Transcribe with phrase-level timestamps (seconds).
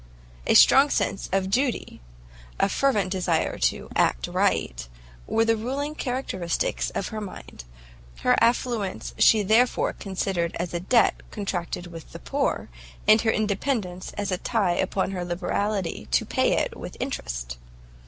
[0.47, 2.01] A strong sense of DUTY,
[2.59, 4.87] a fervent desire to ACT RIGHT,
[5.27, 7.65] were the ruling characteristics of her mind:
[8.21, 12.69] her affluence she therefore considered as a debt contracted with the poor,
[13.07, 17.59] and her independence as a tie upon her liberality to pay it with interest.